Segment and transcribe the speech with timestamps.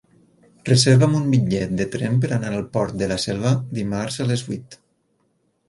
[0.69, 4.49] Reserva'm un bitllet de tren per anar al Port de la Selva dimarts a les
[4.51, 4.83] vuit.